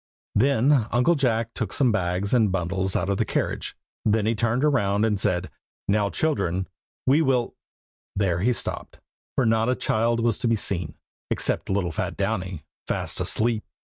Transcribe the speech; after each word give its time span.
Then 0.33 0.87
Uncle 0.91 1.13
Jack 1.13 1.53
took 1.53 1.71
some 1.71 1.91
bags 1.91 2.33
and 2.33 2.51
bundles 2.51 2.95
out 2.95 3.07
of 3.07 3.17
the 3.17 3.23
carriage; 3.23 3.77
then 4.03 4.25
he 4.25 4.33
turned 4.33 4.63
round 4.63 5.05
and 5.05 5.19
said 5.19 5.51
"Now, 5.87 6.09
children, 6.09 6.67
we 7.05 7.21
will" 7.21 7.53
There 8.15 8.39
he 8.39 8.51
stopped, 8.51 8.99
for 9.35 9.45
not 9.45 9.69
a 9.69 9.75
child 9.75 10.19
was 10.19 10.39
to 10.39 10.47
be 10.47 10.55
seen, 10.55 10.95
except 11.29 11.69
little 11.69 11.91
fat 11.91 12.17
Downy, 12.17 12.65
fast 12.87 13.21
asleep. 13.21 13.63